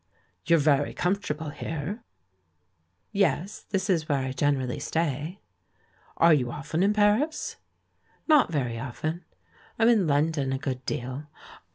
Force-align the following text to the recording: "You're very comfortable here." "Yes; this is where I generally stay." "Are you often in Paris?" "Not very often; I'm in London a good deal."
"You're 0.47 0.57
very 0.57 0.95
comfortable 0.95 1.51
here." 1.51 2.03
"Yes; 3.11 3.67
this 3.69 3.87
is 3.87 4.09
where 4.09 4.17
I 4.23 4.31
generally 4.31 4.79
stay." 4.79 5.41
"Are 6.17 6.33
you 6.33 6.51
often 6.51 6.81
in 6.81 6.91
Paris?" 6.91 7.57
"Not 8.27 8.51
very 8.51 8.79
often; 8.79 9.25
I'm 9.77 9.89
in 9.89 10.07
London 10.07 10.53
a 10.53 10.57
good 10.57 10.83
deal." 10.87 11.27